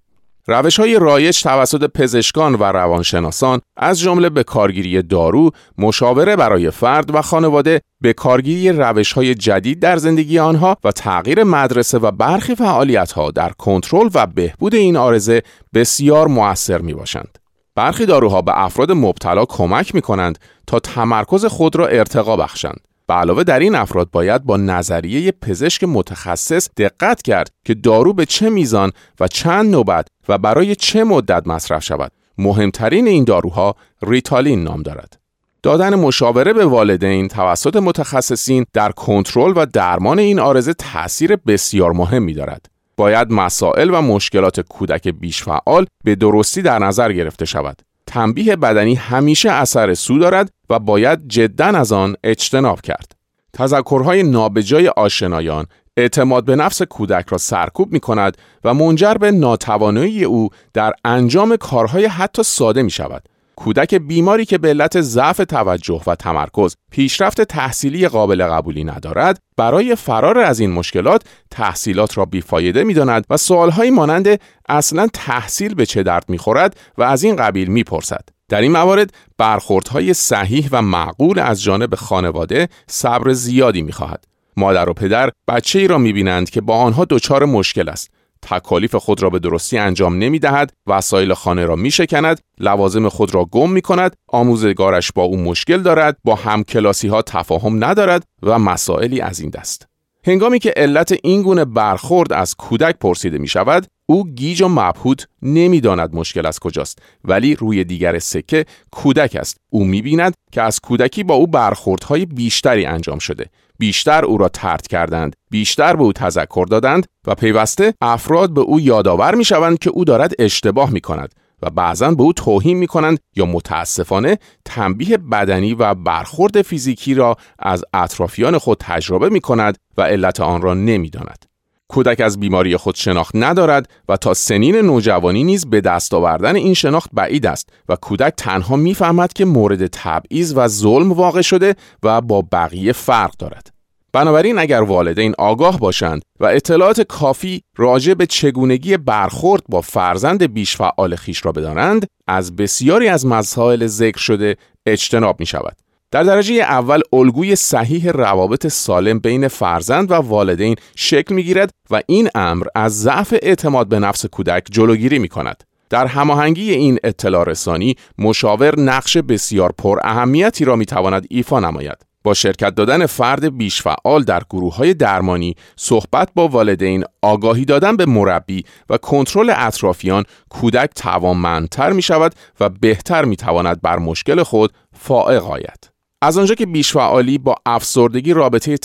روش 0.47 0.81
های 0.81 0.99
رایج 0.99 1.43
توسط 1.43 1.91
پزشکان 1.91 2.55
و 2.55 2.63
روانشناسان 2.63 3.61
از 3.77 4.01
جمله 4.01 4.29
به 4.29 4.43
کارگیری 4.43 5.03
دارو، 5.03 5.51
مشاوره 5.79 6.37
برای 6.37 6.71
فرد 6.71 7.15
و 7.15 7.23
خانواده، 7.23 7.81
به 8.01 8.13
کارگیری 8.13 8.73
روش 8.73 9.13
های 9.13 9.35
جدید 9.35 9.81
در 9.81 9.97
زندگی 9.97 10.39
آنها 10.39 10.77
و 10.85 10.93
تغییر 10.93 11.45
مدرسه 11.45 11.99
و 11.99 12.11
برخی 12.11 12.55
فعالیت 12.55 13.13
ها 13.13 13.31
در 13.31 13.53
کنترل 13.59 14.09
و 14.15 14.27
بهبود 14.27 14.75
این 14.75 14.97
آرزه 14.97 15.43
بسیار 15.75 16.27
موثر 16.27 16.79
می 16.79 16.95
باشند. 16.95 17.39
برخی 17.75 18.07
داروها 18.07 18.43
به 18.43 18.63
افراد 18.63 18.93
مبتلا 18.93 19.45
کمک 19.45 19.95
می 19.95 20.03
کنند 20.03 20.39
تا 20.67 20.81
تمرکز 20.81 21.45
خود 21.45 21.77
را 21.77 21.87
ارتقا 21.87 22.37
بخشند. 22.37 22.81
به 23.07 23.15
علاوه 23.15 23.45
در 23.45 23.59
این 23.59 23.75
افراد 23.75 24.11
باید 24.11 24.45
با 24.45 24.57
نظریه 24.57 25.33
پزشک 25.33 25.85
متخصص 25.85 26.69
دقت 26.77 27.23
کرد 27.23 27.51
که 27.65 27.75
دارو 27.75 28.13
به 28.13 28.27
چه 28.27 28.51
میزان 28.51 28.93
و 29.21 29.29
چند 29.29 29.71
نوبت 29.71 30.09
و 30.29 30.39
برای 30.39 30.75
چه 30.75 31.05
مدت 31.05 31.47
مصرف 31.47 31.85
شود. 31.85 32.13
مهمترین 32.39 33.07
این 33.07 33.25
داروها 33.25 33.77
ریتالین 34.03 34.63
نام 34.63 34.83
دارد. 34.83 35.19
دادن 35.63 35.95
مشاوره 35.95 36.53
به 36.53 36.65
والدین 36.65 37.29
توسط 37.29 37.77
متخصصین 37.77 38.67
در 38.73 38.93
کنترل 38.93 39.53
و 39.57 39.67
درمان 39.67 40.19
این 40.19 40.39
آرزه 40.39 40.75
تاثیر 40.75 41.37
بسیار 41.37 41.93
مهمی 41.93 42.35
دارد. 42.35 42.67
باید 42.97 43.33
مسائل 43.33 43.91
و 43.91 44.03
مشکلات 44.03 44.61
کودک 44.61 45.09
بیش 45.09 45.43
فعال 45.43 45.87
به 46.05 46.15
درستی 46.15 46.63
در 46.63 46.79
نظر 46.79 47.13
گرفته 47.13 47.45
شود. 47.45 47.83
تنبیه 48.15 48.57
بدنی 48.57 48.95
همیشه 48.95 49.51
اثر 49.51 49.95
سو 49.95 50.19
دارد 50.19 50.51
و 50.71 50.79
باید 50.79 51.29
جدا 51.29 51.65
از 51.65 51.93
آن 51.93 52.17
اجتناب 52.25 52.81
کرد. 52.81 53.13
تذکرهای 53.53 54.23
نابجای 54.23 54.89
آشنایان، 54.89 55.67
اعتماد 55.97 56.45
به 56.45 56.57
نفس 56.57 56.83
کودک 56.83 57.29
را 57.29 57.39
سرکوب 57.39 57.93
می 57.93 58.01
کند 58.01 58.37
و 58.65 58.75
منجر 58.75 59.15
به 59.15 59.31
ناتوانایی 59.31 60.25
او 60.25 60.49
در 60.75 60.93
انجام 61.05 61.57
کارهای 61.57 62.07
حتی 62.07 62.43
ساده 62.43 62.83
می 62.83 62.91
شود. 62.91 63.23
کودک 63.57 63.95
بیماری 63.95 64.45
که 64.45 64.59
به 64.59 64.69
علت 64.69 65.01
ضعف 65.01 65.37
توجه 65.37 66.03
و 66.07 66.15
تمرکز 66.15 66.77
پیشرفت 66.91 67.41
تحصیلی 67.41 68.09
قابل 68.09 68.47
قبولی 68.47 68.85
ندارد 68.85 69.39
برای 69.57 69.97
فرار 69.97 70.39
از 70.39 70.61
این 70.61 70.73
مشکلات 70.73 71.23
تحصیلات 71.51 72.19
را 72.19 72.25
بیفایده 72.25 72.85
می‌داند 72.85 73.25
و 73.31 73.37
سوالهایی 73.37 73.91
مانند 73.91 74.41
اصلا 74.69 75.09
تحصیل 75.13 75.75
به 75.75 75.87
چه 75.87 76.03
درد 76.03 76.25
می‌خورد 76.29 76.77
و 76.99 77.03
از 77.03 77.25
این 77.25 77.37
قبیل 77.37 77.69
می‌پرسد. 77.69 78.29
در 78.49 78.61
این 78.61 78.73
موارد 78.73 79.13
برخوردهای 79.39 80.15
صحیح 80.15 80.69
و 80.73 80.83
معقول 80.83 81.39
از 81.39 81.63
جانب 81.63 81.95
خانواده 81.95 82.69
صبر 82.87 83.33
زیادی 83.33 83.83
می‌خواهد. 83.83 84.25
مادر 84.57 84.89
و 84.89 84.93
پدر 84.93 85.31
بچه 85.49 85.79
ای 85.79 85.89
را 85.89 85.99
می‌بینند 85.99 86.51
که 86.51 86.61
با 86.61 86.77
آنها 86.77 87.05
دچار 87.05 87.45
مشکل 87.45 87.89
است. 87.89 88.11
تکالیف 88.45 88.95
خود 88.95 89.23
را 89.23 89.31
به 89.31 89.39
درستی 89.39 89.79
انجام 89.79 90.19
نمی 90.19 90.39
دهد، 90.39 90.73
وسایل 90.87 91.35
خانه 91.35 91.65
را 91.65 91.77
می 91.77 91.91
شکند، 91.91 92.41
لوازم 92.61 93.09
خود 93.09 93.35
را 93.35 93.45
گم 93.45 93.71
می 93.71 93.83
کند، 93.83 94.17
آموزگارش 94.29 95.13
با 95.13 95.23
او 95.23 95.37
مشکل 95.37 95.83
دارد، 95.83 96.17
با 96.25 96.35
همکلاسی 96.35 97.09
ها 97.09 97.23
تفاهم 97.23 97.85
ندارد 97.85 98.25
و 98.43 98.59
مسائلی 98.59 99.21
از 99.21 99.41
این 99.41 99.51
دست. 99.51 99.87
هنگامی 100.27 100.59
که 100.59 100.71
علت 100.77 101.15
این 101.23 101.43
گونه 101.43 101.65
برخورد 101.65 102.33
از 102.33 102.55
کودک 102.55 102.97
پرسیده 102.99 103.39
می 103.39 103.49
شود، 103.49 103.87
او 104.07 104.27
گیج 104.29 104.63
و 104.63 104.69
مبهوت 104.69 105.27
نمی‌داند 105.43 106.15
مشکل 106.15 106.47
از 106.47 106.59
کجاست 106.59 106.99
ولی 107.25 107.55
روی 107.55 107.85
دیگر 107.85 108.19
سکه 108.19 108.67
کودک 108.91 109.37
است 109.37 109.57
او 109.71 109.85
می‌بیند 109.85 110.35
که 110.53 110.63
از 110.63 110.81
کودکی 110.81 111.25
با 111.25 111.35
او 111.35 111.47
برخوردهای 111.47 112.27
بیشتری 112.27 112.87
انجام 112.87 113.19
شده 113.19 113.47
بیشتر 113.79 114.25
او 114.25 114.39
را 114.39 114.49
ترد 114.49 114.87
کردند 114.87 115.37
بیشتر 115.51 115.97
به 115.97 116.03
او 116.03 116.13
تذکر 116.13 116.67
دادند 116.71 117.07
و 117.27 117.35
پیوسته 117.35 117.95
افراد 118.01 118.55
به 118.55 118.61
او 118.61 118.81
یادآور 118.81 119.35
می‌شوند 119.35 119.79
که 119.79 119.91
او 119.91 120.05
دارد 120.05 120.33
اشتباه 120.39 120.91
می 120.91 121.01
کند 121.01 121.35
و 121.63 121.71
بعضا 121.71 122.11
به 122.11 122.23
او 122.23 122.33
توهین 122.33 122.77
می 122.77 122.87
کنند 122.87 123.19
یا 123.37 123.47
متاسفانه 123.47 124.39
تنبیه 124.65 125.17
بدنی 125.17 125.75
و 125.75 125.95
برخورد 125.95 126.63
فیزیکی 126.63 127.15
را 127.15 127.37
از 127.59 127.85
اطرافیان 127.95 128.59
خود 128.59 128.79
تجربه 128.81 129.29
می 129.29 129.41
کند 129.41 129.79
و 129.97 130.03
علت 130.03 130.41
آن 130.41 130.63
را 130.63 130.75
نمی‌داند. 130.75 131.54
کودک 131.89 132.21
از 132.21 132.41
بیماری 132.41 132.77
خود 132.77 132.95
شناخت 132.95 133.37
ندارد 133.37 133.89
و 134.09 134.17
تا 134.17 134.35
سنین 134.35 134.77
نوجوانی 134.77 135.45
نیز 135.45 135.71
به 135.71 135.81
دست 135.81 136.15
آوردن 136.15 136.57
این 136.57 136.75
شناخت 136.75 137.11
بعید 137.13 137.47
است 137.47 137.69
و 137.89 137.97
کودک 137.97 138.33
تنها 138.37 138.77
می‌فهمد 138.77 139.33
که 139.33 139.45
مورد 139.45 139.87
تبعیض 139.87 140.55
و 140.57 140.69
ظلم 140.69 141.13
واقع 141.13 141.41
شده 141.41 141.75
و 142.03 142.21
با 142.21 142.45
بقیه 142.53 142.93
فرق 142.93 143.37
دارد. 143.37 143.71
بنابراین 144.13 144.59
اگر 144.59 144.83
والدین 144.83 145.35
آگاه 145.39 145.79
باشند 145.79 146.23
و 146.41 146.47
اطلاعات 146.47 147.01
کافی 147.01 147.63
راجع 147.77 148.15
به 148.15 148.27
چگونگی 148.27 148.97
برخورد 148.97 149.63
با 149.69 149.81
فرزند 149.81 150.53
بیش 150.53 150.77
فعال 150.77 151.17
خیش 151.17 151.47
را 151.47 151.53
بدانند 151.53 152.07
از 152.27 152.57
بسیاری 152.57 153.09
از 153.09 153.27
مسائل 153.27 153.87
ذکر 153.87 154.19
شده 154.19 154.57
اجتناب 154.87 155.41
می 155.41 155.47
شود. 155.47 155.77
در 156.15 156.23
درجه 156.23 156.55
اول 156.55 157.01
الگوی 157.13 157.57
صحیح 157.57 158.11
روابط 158.11 158.67
سالم 158.67 159.19
بین 159.19 159.49
فرزند 159.49 160.11
و 160.11 160.15
والدین 160.15 160.77
شکل 160.97 161.35
می 161.35 161.43
گیرد 161.43 161.71
و 161.91 162.03
این 162.07 162.29
امر 162.35 162.67
از 162.75 163.03
ضعف 163.03 163.35
اعتماد 163.43 163.89
به 163.89 163.99
نفس 163.99 164.27
کودک 164.27 164.63
جلوگیری 164.71 165.19
می 165.19 165.29
کند. 165.29 165.65
در 165.91 166.07
هماهنگی 166.07 166.73
این 166.73 166.99
اطلاع 167.05 167.45
رسانی 167.45 167.97
مشاور 168.19 168.81
نقش 168.81 169.17
بسیار 169.17 169.73
پر 169.79 169.99
اهمیتی 170.05 170.65
را 170.65 170.77
می 170.77 170.87
تواند 170.87 171.27
ایفا 171.31 171.61
نماید. 171.61 172.07
با 172.25 172.35
شرکت 172.35 172.75
دادن 172.75 173.07
فرد 173.07 173.57
بیش 173.57 173.83
فعال 173.83 174.23
در 174.23 174.43
گروه 174.51 174.77
های 174.77 174.95
درمانی، 174.95 175.55
صحبت 175.77 176.29
با 176.35 176.49
والدین، 176.49 177.05
آگاهی 177.23 177.65
دادن 177.65 177.97
به 177.97 178.07
مربی 178.07 178.65
و 178.91 178.99
کنترل 178.99 179.53
اطرافیان، 179.57 180.25
کودک 180.49 180.91
توانمندتر 180.97 181.93
می 181.93 182.03
شود 182.03 182.35
و 182.61 182.69
بهتر 182.69 183.25
می 183.25 183.37
تواند 183.37 183.81
بر 183.83 183.99
مشکل 183.99 184.43
خود 184.43 184.73
فائق 184.93 185.45
آید. 185.45 185.94
از 186.23 186.39
آنجا 186.39 186.55
که 186.55 186.67
بیشفعالی 186.67 187.39
با 187.39 187.55
افسردگی 187.67 188.33
رابطه 188.33 188.77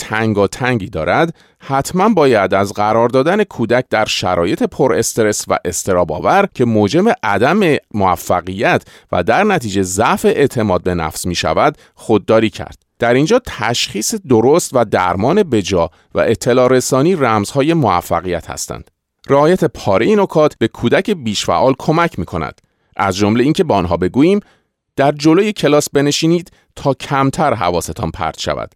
تنگی 0.48 0.88
دارد 0.88 1.34
حتما 1.58 2.08
باید 2.08 2.54
از 2.54 2.72
قرار 2.72 3.08
دادن 3.08 3.44
کودک 3.44 3.84
در 3.90 4.04
شرایط 4.04 4.62
پر 4.62 4.94
استرس 4.94 5.44
و 5.48 5.58
استراب 5.64 6.12
آور 6.12 6.48
که 6.54 6.64
موجب 6.64 7.04
عدم 7.22 7.76
موفقیت 7.94 8.82
و 9.12 9.22
در 9.22 9.44
نتیجه 9.44 9.82
ضعف 9.82 10.24
اعتماد 10.24 10.82
به 10.82 10.94
نفس 10.94 11.26
می 11.26 11.34
شود 11.34 11.78
خودداری 11.94 12.50
کرد. 12.50 12.82
در 12.98 13.14
اینجا 13.14 13.40
تشخیص 13.46 14.14
درست 14.14 14.70
و 14.74 14.84
درمان 14.84 15.42
بجا 15.42 15.90
و 16.14 16.20
اطلاع 16.20 16.68
رسانی 16.68 17.14
رمزهای 17.16 17.74
موفقیت 17.74 18.50
هستند. 18.50 18.90
رعایت 19.28 19.64
پاره 19.64 20.06
این 20.06 20.20
نکات 20.20 20.54
به 20.58 20.68
کودک 20.68 21.10
بیشفعال 21.10 21.74
کمک 21.78 22.18
می 22.18 22.24
کند 22.24 22.60
از 22.96 23.16
جمله 23.16 23.44
اینکه 23.44 23.64
با 23.64 23.74
آنها 23.74 23.96
بگوییم 23.96 24.40
در 25.00 25.12
جلوی 25.12 25.52
کلاس 25.52 25.90
بنشینید 25.90 26.52
تا 26.76 26.94
کمتر 26.94 27.54
حواستان 27.54 28.10
پرت 28.10 28.38
شود. 28.38 28.74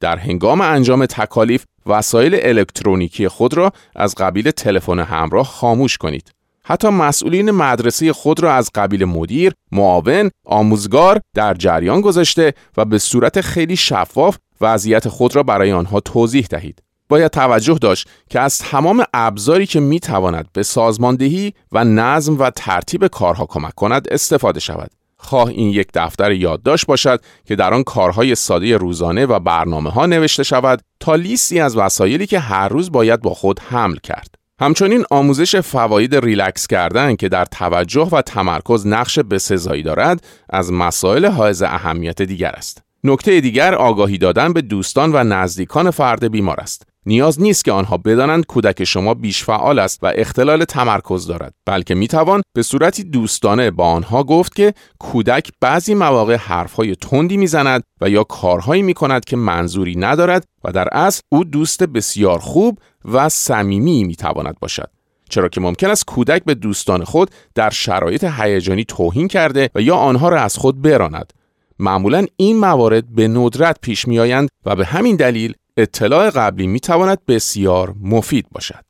در 0.00 0.16
هنگام 0.16 0.60
انجام 0.60 1.06
تکالیف 1.06 1.64
وسایل 1.86 2.38
الکترونیکی 2.42 3.28
خود 3.28 3.54
را 3.54 3.72
از 3.96 4.14
قبیل 4.14 4.50
تلفن 4.50 4.98
همراه 4.98 5.46
خاموش 5.46 5.96
کنید. 5.96 6.32
حتی 6.64 6.88
مسئولین 6.88 7.50
مدرسه 7.50 8.12
خود 8.12 8.40
را 8.40 8.54
از 8.54 8.70
قبیل 8.74 9.04
مدیر، 9.04 9.52
معاون، 9.72 10.30
آموزگار 10.44 11.20
در 11.34 11.54
جریان 11.54 12.00
گذاشته 12.00 12.54
و 12.76 12.84
به 12.84 12.98
صورت 12.98 13.40
خیلی 13.40 13.76
شفاف 13.76 14.36
وضعیت 14.60 15.08
خود 15.08 15.36
را 15.36 15.42
برای 15.42 15.72
آنها 15.72 16.00
توضیح 16.00 16.46
دهید. 16.50 16.82
باید 17.08 17.30
توجه 17.30 17.78
داشت 17.80 18.08
که 18.30 18.40
از 18.40 18.58
تمام 18.58 19.04
ابزاری 19.14 19.66
که 19.66 19.80
می 19.80 20.00
تواند 20.00 20.48
به 20.52 20.62
سازماندهی 20.62 21.52
و 21.72 21.84
نظم 21.84 22.38
و 22.38 22.50
ترتیب 22.50 23.06
کارها 23.06 23.46
کمک 23.46 23.74
کند 23.74 24.08
استفاده 24.10 24.60
شود. 24.60 24.97
خواه 25.18 25.48
این 25.48 25.68
یک 25.68 25.88
دفتر 25.94 26.32
یادداشت 26.32 26.86
باشد 26.86 27.20
که 27.44 27.56
در 27.56 27.74
آن 27.74 27.84
کارهای 27.84 28.34
ساده 28.34 28.76
روزانه 28.76 29.26
و 29.26 29.38
برنامه 29.38 29.90
ها 29.90 30.06
نوشته 30.06 30.42
شود 30.42 30.80
تا 31.00 31.14
لیستی 31.14 31.60
از 31.60 31.76
وسایلی 31.76 32.26
که 32.26 32.38
هر 32.38 32.68
روز 32.68 32.92
باید 32.92 33.22
با 33.22 33.34
خود 33.34 33.60
حمل 33.60 33.96
کرد. 33.96 34.34
همچنین 34.60 35.04
آموزش 35.10 35.56
فواید 35.56 36.16
ریلکس 36.16 36.66
کردن 36.66 37.16
که 37.16 37.28
در 37.28 37.44
توجه 37.44 38.08
و 38.12 38.22
تمرکز 38.22 38.86
نقش 38.86 39.18
بسزایی 39.18 39.82
دارد 39.82 40.24
از 40.50 40.72
مسائل 40.72 41.26
حائز 41.26 41.62
اهمیت 41.62 42.22
دیگر 42.22 42.50
است. 42.50 42.82
نکته 43.04 43.40
دیگر 43.40 43.74
آگاهی 43.74 44.18
دادن 44.18 44.52
به 44.52 44.62
دوستان 44.62 45.10
و 45.14 45.24
نزدیکان 45.24 45.90
فرد 45.90 46.30
بیمار 46.30 46.60
است. 46.60 46.82
نیاز 47.08 47.40
نیست 47.40 47.64
که 47.64 47.72
آنها 47.72 47.96
بدانند 47.96 48.46
کودک 48.46 48.84
شما 48.84 49.14
بیش 49.14 49.44
فعال 49.44 49.78
است 49.78 49.98
و 50.02 50.12
اختلال 50.14 50.64
تمرکز 50.64 51.26
دارد 51.26 51.54
بلکه 51.66 51.94
می 51.94 52.08
توان 52.08 52.42
به 52.54 52.62
صورتی 52.62 53.04
دوستانه 53.04 53.70
با 53.70 53.84
آنها 53.84 54.24
گفت 54.24 54.54
که 54.54 54.74
کودک 54.98 55.50
بعضی 55.60 55.94
مواقع 55.94 56.36
حرفهای 56.36 56.96
تندی 56.96 57.36
می‌زند 57.36 57.82
و 58.00 58.10
یا 58.10 58.24
کارهایی 58.24 58.82
می 58.82 58.94
کند 58.94 59.24
که 59.24 59.36
منظوری 59.36 59.96
ندارد 59.96 60.44
و 60.64 60.72
در 60.72 60.88
اصل 60.92 61.20
او 61.28 61.44
دوست 61.44 61.82
بسیار 61.82 62.38
خوب 62.38 62.78
و 63.04 63.28
صمیمی 63.28 64.04
می 64.04 64.16
تواند 64.16 64.56
باشد. 64.60 64.90
چرا 65.30 65.48
که 65.48 65.60
ممکن 65.60 65.90
است 65.90 66.04
کودک 66.04 66.44
به 66.44 66.54
دوستان 66.54 67.04
خود 67.04 67.30
در 67.54 67.70
شرایط 67.70 68.24
هیجانی 68.24 68.84
توهین 68.84 69.28
کرده 69.28 69.70
و 69.74 69.80
یا 69.80 69.96
آنها 69.96 70.28
را 70.28 70.40
از 70.40 70.56
خود 70.56 70.82
براند. 70.82 71.32
معمولا 71.78 72.26
این 72.36 72.58
موارد 72.58 73.14
به 73.14 73.28
ندرت 73.28 73.76
پیش 73.82 74.08
می 74.08 74.18
آیند 74.18 74.48
و 74.64 74.76
به 74.76 74.84
همین 74.84 75.16
دلیل 75.16 75.54
اطلاع 75.78 76.30
قبلی 76.30 76.66
می 76.66 76.80
تواند 76.80 77.18
بسیار 77.28 77.94
مفید 78.02 78.46
باشد. 78.52 78.84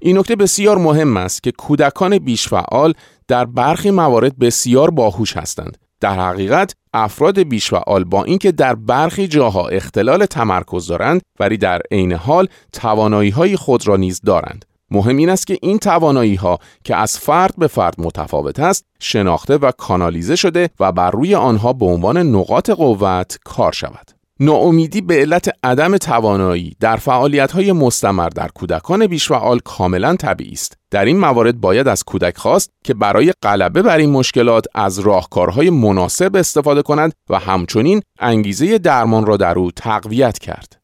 این 0.00 0.18
نکته 0.18 0.36
بسیار 0.36 0.78
مهم 0.78 1.16
است 1.16 1.42
که 1.42 1.52
کودکان 1.52 2.18
بیش 2.18 2.48
فعال 2.48 2.94
در 3.28 3.44
برخی 3.44 3.90
موارد 3.90 4.38
بسیار 4.38 4.90
باهوش 4.90 5.36
هستند. 5.36 5.78
در 6.00 6.20
حقیقت 6.20 6.74
افراد 6.94 7.38
بیش 7.38 7.70
فعال 7.70 8.04
با 8.04 8.24
اینکه 8.24 8.52
در 8.52 8.74
برخی 8.74 9.28
جاها 9.28 9.68
اختلال 9.68 10.26
تمرکز 10.26 10.86
دارند 10.86 11.22
ولی 11.40 11.56
در 11.56 11.80
عین 11.90 12.12
حال 12.12 12.48
توانایی 12.72 13.30
های 13.30 13.56
خود 13.56 13.88
را 13.88 13.96
نیز 13.96 14.20
دارند. 14.20 14.64
مهم 14.90 15.16
این 15.16 15.30
است 15.30 15.46
که 15.46 15.58
این 15.62 15.78
توانایی 15.78 16.34
ها 16.34 16.58
که 16.84 16.96
از 16.96 17.18
فرد 17.18 17.54
به 17.58 17.66
فرد 17.66 17.94
متفاوت 17.98 18.60
است 18.60 18.84
شناخته 19.00 19.56
و 19.56 19.70
کانالیزه 19.70 20.36
شده 20.36 20.70
و 20.80 20.92
بر 20.92 21.10
روی 21.10 21.34
آنها 21.34 21.72
به 21.72 21.86
عنوان 21.86 22.16
نقاط 22.16 22.70
قوت 22.70 23.38
کار 23.44 23.72
شود. 23.72 24.17
ناامیدی 24.40 25.00
به 25.00 25.14
علت 25.14 25.48
عدم 25.62 25.96
توانایی 25.96 26.76
در 26.80 26.96
فعالیت‌های 26.96 27.72
مستمر 27.72 28.28
در 28.28 28.48
کودکان 28.48 29.06
بیشفعال 29.06 29.58
کاملا 29.58 30.16
طبیعی 30.16 30.52
است. 30.52 30.76
در 30.90 31.04
این 31.04 31.18
موارد 31.18 31.60
باید 31.60 31.88
از 31.88 32.04
کودک 32.04 32.36
خواست 32.36 32.70
که 32.84 32.94
برای 32.94 33.32
غلبه 33.42 33.82
بر 33.82 33.96
این 33.96 34.10
مشکلات 34.10 34.66
از 34.74 34.98
راهکارهای 34.98 35.70
مناسب 35.70 36.36
استفاده 36.36 36.82
کند 36.82 37.12
و 37.30 37.38
همچنین 37.38 38.02
انگیزه 38.18 38.78
درمان 38.78 39.26
را 39.26 39.36
در 39.36 39.58
او 39.58 39.70
تقویت 39.70 40.38
کرد. 40.38 40.78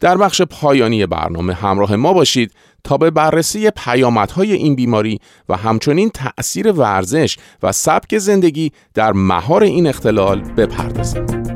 در 0.00 0.16
بخش 0.16 0.42
پایانی 0.42 1.06
برنامه 1.06 1.54
همراه 1.54 1.96
ما 1.96 2.12
باشید 2.12 2.52
تا 2.84 2.96
به 2.96 3.10
بررسی 3.10 3.70
پیامدهای 3.70 4.52
این 4.52 4.76
بیماری 4.76 5.18
و 5.48 5.56
همچنین 5.56 6.10
تأثیر 6.10 6.72
ورزش 6.72 7.38
و 7.62 7.72
سبک 7.72 8.18
زندگی 8.18 8.72
در 8.94 9.12
مهار 9.12 9.62
این 9.62 9.86
اختلال 9.86 10.40
بپردازیم. 10.40 11.55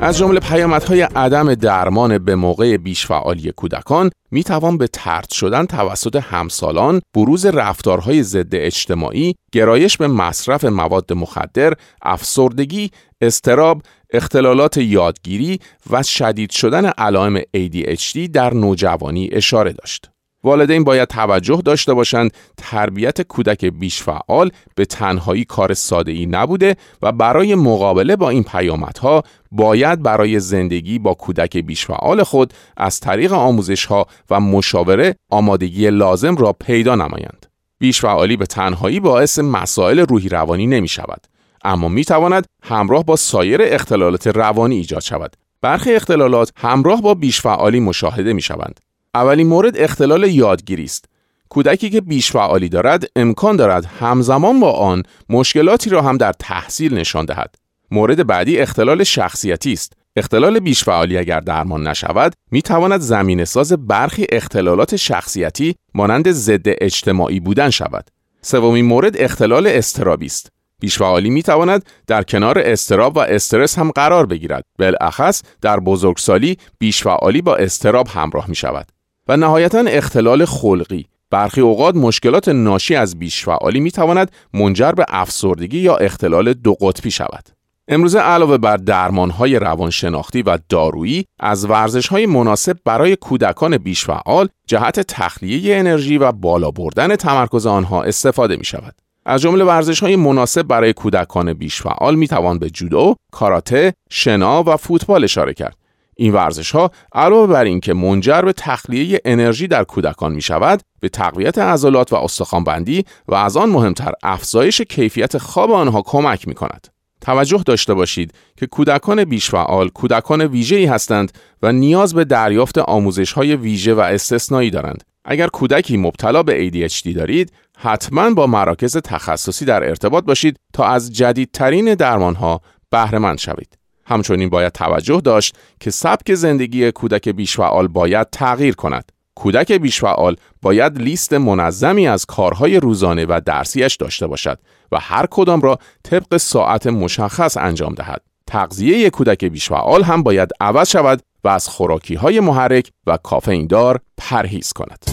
از 0.00 0.18
جمله 0.18 0.40
پیامدهای 0.40 1.00
عدم 1.02 1.54
درمان 1.54 2.18
به 2.18 2.34
موقع 2.34 2.76
بیشفعالی 2.76 3.52
کودکان 3.52 4.10
می 4.30 4.44
توان 4.44 4.78
به 4.78 4.86
ترد 4.86 5.30
شدن 5.30 5.66
توسط 5.66 6.16
همسالان، 6.16 7.00
بروز 7.14 7.46
رفتارهای 7.46 8.22
ضد 8.22 8.54
اجتماعی، 8.54 9.34
گرایش 9.52 9.96
به 9.96 10.08
مصرف 10.08 10.64
مواد 10.64 11.12
مخدر، 11.12 11.72
افسردگی، 12.02 12.90
استراب، 13.20 13.82
اختلالات 14.12 14.76
یادگیری 14.76 15.60
و 15.90 16.02
شدید 16.02 16.50
شدن 16.50 16.86
علائم 16.86 17.40
ADHD 17.40 18.18
در 18.32 18.54
نوجوانی 18.54 19.28
اشاره 19.32 19.72
داشت. 19.72 20.10
والدین 20.44 20.84
باید 20.84 21.08
توجه 21.08 21.62
داشته 21.64 21.94
باشند 21.94 22.30
تربیت 22.56 23.22
کودک 23.22 23.64
بیش 23.64 24.02
فعال 24.02 24.50
به 24.74 24.84
تنهایی 24.84 25.44
کار 25.44 25.74
ساده 25.74 26.12
ای 26.12 26.26
نبوده 26.26 26.76
و 27.02 27.12
برای 27.12 27.54
مقابله 27.54 28.16
با 28.16 28.30
این 28.30 28.44
پیامدها 28.44 29.22
باید 29.52 30.02
برای 30.02 30.40
زندگی 30.40 30.98
با 30.98 31.14
کودک 31.14 31.56
بیش 31.56 31.86
فعال 31.86 32.22
خود 32.22 32.54
از 32.76 33.00
طریق 33.00 33.32
آموزش 33.32 33.84
ها 33.86 34.06
و 34.30 34.40
مشاوره 34.40 35.16
آمادگی 35.30 35.90
لازم 35.90 36.36
را 36.36 36.52
پیدا 36.52 36.94
نمایند. 36.94 37.46
بیش 37.78 38.00
فعالی 38.00 38.36
به 38.36 38.46
تنهایی 38.46 39.00
باعث 39.00 39.38
مسائل 39.38 39.98
روحی 39.98 40.28
روانی 40.28 40.66
نمی 40.66 40.88
شود. 40.88 41.26
اما 41.64 41.88
می 41.88 42.04
تواند 42.04 42.46
همراه 42.62 43.04
با 43.04 43.16
سایر 43.16 43.60
اختلالات 43.62 44.26
روانی 44.26 44.76
ایجاد 44.76 45.02
شود. 45.02 45.36
برخی 45.62 45.92
اختلالات 45.92 46.52
همراه 46.56 47.02
با 47.02 47.14
بیش 47.14 47.40
فعالی 47.40 47.80
مشاهده 47.80 48.32
می 48.32 48.42
شوند. 48.42 48.80
اولین 49.14 49.46
مورد 49.46 49.76
اختلال 49.76 50.24
یادگیری 50.24 50.84
است. 50.84 51.04
کودکی 51.48 51.90
که 51.90 52.00
بیش 52.00 52.32
فعالی 52.32 52.68
دارد 52.68 53.04
امکان 53.16 53.56
دارد 53.56 53.84
همزمان 53.84 54.60
با 54.60 54.72
آن 54.72 55.02
مشکلاتی 55.28 55.90
را 55.90 56.02
هم 56.02 56.16
در 56.16 56.32
تحصیل 56.32 56.94
نشان 56.94 57.24
دهد. 57.24 57.54
مورد 57.90 58.26
بعدی 58.26 58.58
اختلال 58.58 59.04
شخصیتی 59.04 59.72
است. 59.72 59.92
اختلال 60.16 60.58
بیش 60.58 60.84
فعالی 60.84 61.18
اگر 61.18 61.40
درمان 61.40 61.86
نشود 61.86 62.32
می 62.50 62.62
تواند 62.62 63.00
زمین 63.00 63.44
ساز 63.44 63.72
برخی 63.72 64.26
اختلالات 64.32 64.96
شخصیتی 64.96 65.74
مانند 65.94 66.30
ضد 66.30 66.62
اجتماعی 66.64 67.40
بودن 67.40 67.70
شود. 67.70 68.08
سومین 68.42 68.84
مورد 68.84 69.16
اختلال 69.16 69.66
استرابی 69.66 70.26
است. 70.26 70.52
بیشفعالی 70.80 71.30
می 71.30 71.42
تواند 71.42 71.84
در 72.06 72.22
کنار 72.22 72.58
استراب 72.58 73.16
و 73.16 73.20
استرس 73.20 73.78
هم 73.78 73.90
قرار 73.90 74.26
بگیرد. 74.26 74.64
بالاخص 74.78 75.42
در 75.60 75.80
بزرگسالی 75.80 76.58
بیشفعالی 76.78 77.42
با 77.42 77.56
استراب 77.56 78.08
همراه 78.08 78.48
می 78.48 78.54
شود. 78.54 78.86
و 79.28 79.36
نهایتا 79.36 79.78
اختلال 79.78 80.44
خلقی 80.44 81.06
برخی 81.30 81.60
اوقات 81.60 81.96
مشکلات 81.96 82.48
ناشی 82.48 82.94
از 82.94 83.18
بیشفعالی 83.18 83.80
می 83.80 83.90
تواند 83.90 84.32
منجر 84.54 84.92
به 84.92 85.06
افسردگی 85.08 85.78
یا 85.78 85.96
اختلال 85.96 86.52
دو 86.52 86.74
قطبی 86.74 87.10
شود. 87.10 87.48
امروزه 87.88 88.18
علاوه 88.20 88.58
بر 88.58 88.76
درمانهای 88.76 89.58
روانشناختی 89.58 90.42
و 90.42 90.58
دارویی 90.68 91.24
از 91.40 91.70
ورزشهای 91.70 92.26
مناسب 92.26 92.76
برای 92.84 93.16
کودکان 93.16 93.78
بیشفعال 93.78 94.48
جهت 94.66 95.00
تخلیه 95.00 95.76
انرژی 95.76 96.18
و 96.18 96.32
بالا 96.32 96.70
بردن 96.70 97.16
تمرکز 97.16 97.66
آنها 97.66 98.02
استفاده 98.02 98.56
می 98.56 98.64
شود. 98.64 98.94
از 99.26 99.40
جمله 99.40 99.64
ورزش 99.64 100.00
های 100.00 100.16
مناسب 100.16 100.62
برای 100.62 100.92
کودکان 100.92 101.52
بیش 101.52 101.82
فعال 101.82 102.14
می 102.14 102.28
توان 102.28 102.58
به 102.58 102.70
جودو، 102.70 103.14
کاراته، 103.32 103.92
شنا 104.10 104.62
و 104.62 104.76
فوتبال 104.76 105.24
اشاره 105.24 105.54
کرد. 105.54 105.77
این 106.20 106.32
ورزش 106.32 106.70
ها 106.70 106.90
علاوه 107.12 107.46
بر 107.52 107.64
اینکه 107.64 107.94
منجر 107.94 108.42
به 108.42 108.52
تخلیه 108.52 109.20
انرژی 109.24 109.68
در 109.68 109.84
کودکان 109.84 110.32
می 110.32 110.42
شود، 110.42 110.80
به 111.00 111.08
تقویت 111.08 111.58
عضلات 111.58 112.12
و 112.12 112.16
استخوانبندی 112.16 113.04
و 113.28 113.34
از 113.34 113.56
آن 113.56 113.70
مهمتر 113.70 114.12
افزایش 114.22 114.80
کیفیت 114.80 115.38
خواب 115.38 115.72
آنها 115.72 116.02
کمک 116.02 116.48
می 116.48 116.54
کند. 116.54 116.88
توجه 117.20 117.62
داشته 117.66 117.94
باشید 117.94 118.32
که 118.56 118.66
کودکان 118.66 119.24
بیش 119.24 119.50
فعال 119.50 119.88
کودکان 119.88 120.40
ویژه‌ای 120.40 120.86
هستند 120.86 121.32
و 121.62 121.72
نیاز 121.72 122.14
به 122.14 122.24
دریافت 122.24 122.78
آموزش 122.78 123.32
های 123.32 123.56
ویژه 123.56 123.94
و 123.94 124.00
استثنایی 124.00 124.70
دارند. 124.70 125.04
اگر 125.24 125.46
کودکی 125.46 125.96
مبتلا 125.96 126.42
به 126.42 126.70
ADHD 126.70 127.16
دارید، 127.16 127.52
حتما 127.78 128.30
با 128.30 128.46
مراکز 128.46 128.96
تخصصی 128.96 129.64
در 129.64 129.88
ارتباط 129.88 130.24
باشید 130.24 130.56
تا 130.72 130.84
از 130.84 131.12
جدیدترین 131.12 131.94
درمانها 131.94 132.60
بهره 132.90 133.36
شوید. 133.36 133.77
همچنین 134.08 134.48
باید 134.48 134.72
توجه 134.72 135.20
داشت 135.20 135.56
که 135.80 135.90
سبک 135.90 136.34
زندگی 136.34 136.92
کودک 136.92 137.28
بیشفعال 137.28 137.88
باید 137.88 138.30
تغییر 138.30 138.74
کند. 138.74 139.12
کودک 139.34 139.72
بیشفعال 139.72 140.36
باید 140.62 140.98
لیست 140.98 141.32
منظمی 141.32 142.08
از 142.08 142.26
کارهای 142.26 142.80
روزانه 142.80 143.26
و 143.28 143.40
درسیش 143.46 143.96
داشته 143.96 144.26
باشد 144.26 144.58
و 144.92 144.98
هر 145.00 145.26
کدام 145.30 145.60
را 145.60 145.78
طبق 146.02 146.36
ساعت 146.36 146.86
مشخص 146.86 147.56
انجام 147.56 147.94
دهد. 147.94 148.22
تغذیه 148.46 149.10
کودک 149.10 149.44
بیشفعال 149.44 150.02
هم 150.02 150.22
باید 150.22 150.50
عوض 150.60 150.88
شود 150.88 151.22
و 151.44 151.48
از 151.48 151.68
خوراکی 151.68 152.14
های 152.14 152.40
محرک 152.40 152.90
و 153.06 153.16
کافئین 153.16 153.66
دار 153.66 154.00
پرهیز 154.18 154.72
کند. 154.72 155.04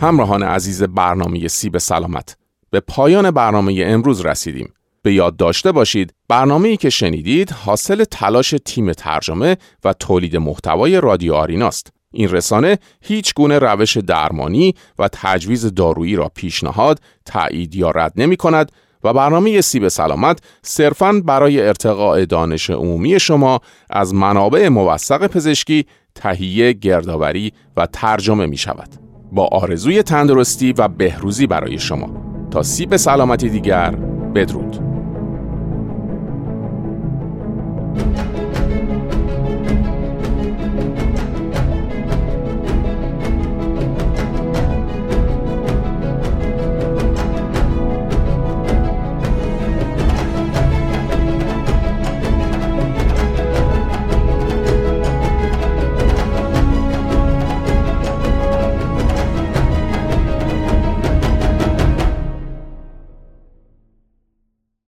همراهان 0.00 0.42
عزیز 0.42 0.82
برنامه 0.82 1.48
سیب 1.48 1.78
سلامت 1.78 2.36
به 2.74 2.80
پایان 2.80 3.30
برنامه 3.30 3.82
امروز 3.86 4.26
رسیدیم. 4.26 4.72
به 5.02 5.14
یاد 5.14 5.36
داشته 5.36 5.72
باشید 5.72 6.14
برنامه 6.28 6.68
ای 6.68 6.76
که 6.76 6.90
شنیدید 6.90 7.50
حاصل 7.50 8.04
تلاش 8.04 8.54
تیم 8.64 8.92
ترجمه 8.92 9.56
و 9.84 9.92
تولید 9.92 10.36
محتوای 10.36 11.00
رادیو 11.00 11.34
آریناست 11.34 11.92
این 12.12 12.30
رسانه 12.30 12.78
هیچ 13.00 13.34
گونه 13.34 13.58
روش 13.58 13.96
درمانی 13.96 14.74
و 14.98 15.08
تجویز 15.12 15.74
دارویی 15.74 16.16
را 16.16 16.28
پیشنهاد، 16.34 17.00
تایید 17.24 17.74
یا 17.74 17.90
رد 17.90 18.12
نمی 18.16 18.36
کند 18.36 18.72
و 19.04 19.12
برنامه 19.12 19.60
سیب 19.60 19.88
سلامت 19.88 20.38
صرفاً 20.62 21.12
برای 21.24 21.60
ارتقاء 21.60 22.24
دانش 22.24 22.70
عمومی 22.70 23.20
شما 23.20 23.60
از 23.90 24.14
منابع 24.14 24.68
موثق 24.68 25.26
پزشکی 25.26 25.86
تهیه، 26.14 26.72
گردآوری 26.72 27.52
و 27.76 27.86
ترجمه 27.86 28.46
می 28.46 28.56
شود. 28.56 28.88
با 29.32 29.46
آرزوی 29.52 30.02
تندرستی 30.02 30.72
و 30.72 30.88
بهروزی 30.88 31.46
برای 31.46 31.78
شما. 31.78 32.33
تا 32.54 32.62
سیب 32.62 32.96
سلامتی 32.96 33.48
دیگر 33.48 33.90
بدرود. 34.34 34.93